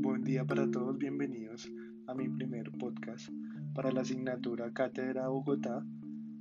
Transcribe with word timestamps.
Buen 0.00 0.24
día 0.24 0.44
para 0.44 0.68
todos, 0.68 0.98
bienvenidos 0.98 1.70
a 2.08 2.14
mi 2.14 2.28
primer 2.28 2.72
podcast 2.72 3.28
para 3.72 3.92
la 3.92 4.00
asignatura 4.00 4.72
Cátedra 4.72 5.28
Bogotá 5.28 5.84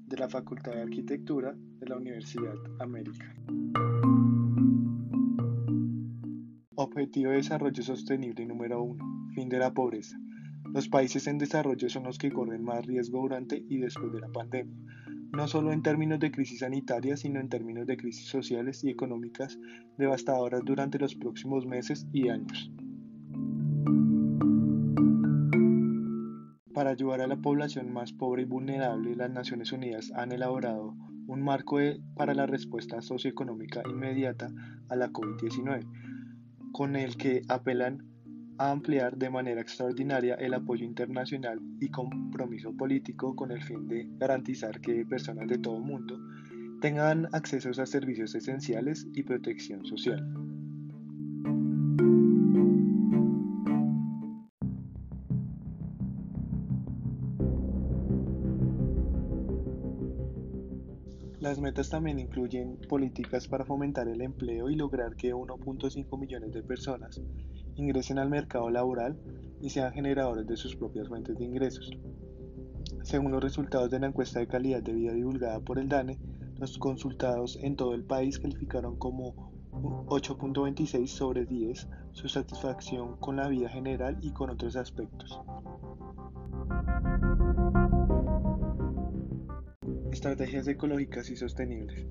de 0.08 0.18
la 0.18 0.30
Facultad 0.30 0.72
de 0.72 0.82
Arquitectura 0.82 1.56
de 1.80 1.88
la 1.88 1.98
Universidad 1.98 2.56
América. 2.80 3.36
Objetivo 6.76 7.30
de 7.30 7.38
Desarrollo 7.38 7.84
Sostenible 7.84 8.48
número 8.48 8.82
1. 8.82 9.32
Fin 9.36 9.48
de 9.50 9.60
la 9.60 9.74
pobreza. 9.74 10.18
Los 10.74 10.90
países 10.90 11.28
en 11.28 11.38
desarrollo 11.38 11.88
son 11.88 12.04
los 12.04 12.18
que 12.18 12.32
corren 12.32 12.64
más 12.64 12.84
riesgo 12.86 13.22
durante 13.22 13.64
y 13.70 13.78
después 13.78 14.12
de 14.12 14.22
la 14.22 14.30
pandemia, 14.30 14.76
no 15.34 15.48
solo 15.48 15.74
en 15.74 15.82
términos 15.82 16.20
de 16.20 16.32
crisis 16.32 16.60
sanitaria, 16.60 17.18
sino 17.18 17.40
en 17.40 17.50
términos 17.50 17.88
de 17.88 17.98
crisis 17.98 18.28
sociales 18.28 18.84
y 18.84 18.90
económicas 18.90 19.58
devastadoras 19.98 20.62
durante 20.64 21.00
los 21.00 21.16
próximos 21.16 21.66
meses 21.66 22.06
y 22.14 22.30
años. 22.30 22.72
Para 26.74 26.92
ayudar 26.92 27.22
a 27.22 27.28
la 27.28 27.38
población 27.38 27.92
más 27.92 28.14
pobre 28.14 28.44
y 28.44 28.46
vulnerable, 28.46 29.16
las 29.16 29.32
Naciones 29.32 29.72
Unidas 29.72 30.12
han 30.16 30.32
elaborado 30.32 30.96
un 31.28 31.42
marco 31.42 31.78
para 32.16 32.36
la 32.36 32.46
respuesta 32.46 33.02
socioeconómica 33.02 33.82
inmediata 33.90 34.50
a 34.90 34.96
la 34.96 35.10
COVID-19, 35.10 36.72
con 36.72 36.96
el 36.96 37.18
que 37.18 37.42
apelan 37.48 38.13
a 38.58 38.72
ampliar 38.72 39.18
de 39.18 39.30
manera 39.30 39.62
extraordinaria 39.62 40.36
el 40.36 40.54
apoyo 40.54 40.86
internacional 40.86 41.60
y 41.80 41.90
compromiso 41.90 42.76
político 42.76 43.36
con 43.36 43.52
el 43.52 43.62
fin 43.64 43.88
de 43.88 44.08
garantizar 44.18 44.80
que 44.80 45.06
personas 45.06 45.48
de 45.48 45.58
todo 45.58 45.78
el 45.78 45.84
mundo 45.84 46.20
tengan 46.82 47.30
acceso 47.32 47.70
a 47.82 47.86
servicios 47.86 48.36
esenciales 48.36 49.08
y 49.14 49.24
protección 49.24 49.86
social. 49.86 50.22
Las 61.40 61.60
metas 61.60 61.90
también 61.90 62.20
incluyen 62.20 62.78
políticas 62.88 63.48
para 63.48 63.66
fomentar 63.66 64.08
el 64.08 64.22
empleo 64.22 64.70
y 64.70 64.76
lograr 64.76 65.16
que 65.16 65.34
1.5 65.34 66.18
millones 66.18 66.54
de 66.54 66.64
personas 66.64 67.22
ingresen 67.76 68.20
al 68.20 68.30
mercado 68.30 68.70
laboral 68.70 69.18
y 69.62 69.70
sean 69.70 69.94
generadores 69.94 70.46
de 70.48 70.58
sus 70.58 70.76
propias 70.76 71.08
fuentes 71.08 71.38
de 71.38 71.46
ingresos. 71.46 71.92
Según 73.04 73.32
los 73.32 73.44
resultados 73.44 73.90
de 73.90 74.00
la 74.00 74.08
encuesta 74.08 74.40
de 74.40 74.48
calidad 74.48 74.82
de 74.82 74.94
vida 74.94 75.14
divulgada 75.14 75.60
por 75.60 75.80
el 75.80 75.90
DANE, 75.90 76.20
los 76.58 76.78
consultados 76.78 77.58
en 77.62 77.76
todo 77.76 77.94
el 77.94 78.04
país 78.04 78.40
calificaron 78.40 78.98
como 78.98 79.52
8.26 80.08 81.08
sobre 81.08 81.46
10 81.46 81.88
su 82.12 82.30
satisfacción 82.30 83.18
con 83.18 83.38
la 83.38 83.48
vida 83.48 83.70
general 83.70 84.18
y 84.22 84.32
con 84.32 84.50
otros 84.50 84.76
aspectos. 84.76 85.42
Estrategias 90.12 90.68
ecológicas 90.68 91.30
y 91.30 91.36
sostenibles, 91.36 92.06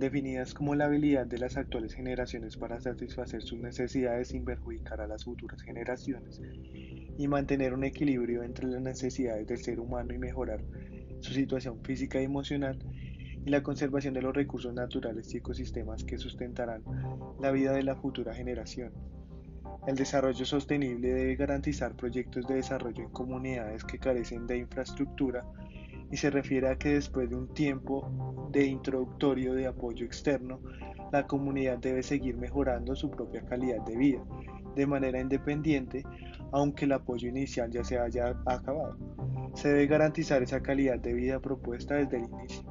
definidas 0.00 0.54
como 0.54 0.74
la 0.74 0.86
habilidad 0.86 1.26
de 1.26 1.38
las 1.38 1.56
actuales 1.56 1.94
generaciones 1.94 2.56
para 2.56 2.80
satisfacer 2.80 3.42
sus 3.42 3.60
necesidades 3.60 4.28
sin 4.28 4.44
perjudicar 4.44 5.00
a 5.00 5.06
las 5.06 5.24
futuras 5.24 5.62
generaciones 5.62 6.40
y 7.16 7.28
mantener 7.28 7.74
un 7.74 7.84
equilibrio 7.84 8.42
entre 8.42 8.66
las 8.66 8.80
necesidades 8.80 9.46
del 9.46 9.58
ser 9.58 9.78
humano 9.78 10.12
y 10.12 10.18
mejorar 10.18 10.64
su 11.20 11.32
situación 11.32 11.80
física 11.84 12.20
y 12.20 12.24
emocional 12.24 12.78
y 13.44 13.50
la 13.50 13.62
conservación 13.62 14.14
de 14.14 14.22
los 14.22 14.34
recursos 14.34 14.74
naturales 14.74 15.32
y 15.32 15.38
ecosistemas 15.38 16.04
que 16.04 16.18
sustentarán 16.18 16.82
la 17.40 17.50
vida 17.50 17.72
de 17.72 17.82
la 17.82 17.96
futura 17.96 18.34
generación. 18.34 18.92
El 19.86 19.96
desarrollo 19.96 20.44
sostenible 20.44 21.08
debe 21.08 21.36
garantizar 21.36 21.94
proyectos 21.94 22.46
de 22.46 22.56
desarrollo 22.56 23.02
en 23.02 23.10
comunidades 23.10 23.84
que 23.84 23.98
carecen 23.98 24.46
de 24.46 24.58
infraestructura 24.58 25.44
y 26.10 26.16
se 26.16 26.30
refiere 26.30 26.68
a 26.68 26.76
que 26.76 26.94
después 26.94 27.28
de 27.30 27.36
un 27.36 27.48
tiempo 27.54 28.48
de 28.50 28.66
introductorio 28.66 29.54
de 29.54 29.66
apoyo 29.66 30.04
externo, 30.04 30.60
la 31.12 31.26
comunidad 31.26 31.78
debe 31.78 32.02
seguir 32.02 32.36
mejorando 32.36 32.94
su 32.94 33.10
propia 33.10 33.44
calidad 33.44 33.84
de 33.84 33.96
vida 33.96 34.24
de 34.74 34.86
manera 34.86 35.20
independiente, 35.20 36.04
aunque 36.52 36.84
el 36.84 36.92
apoyo 36.92 37.28
inicial 37.28 37.70
ya 37.70 37.84
se 37.84 37.98
haya 37.98 38.36
acabado. 38.46 38.96
Se 39.54 39.68
debe 39.68 39.86
garantizar 39.86 40.42
esa 40.42 40.62
calidad 40.62 40.98
de 40.98 41.12
vida 41.12 41.40
propuesta 41.40 41.96
desde 41.96 42.18
el 42.18 42.24
inicio. 42.24 42.62